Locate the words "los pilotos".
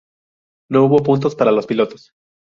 1.51-2.11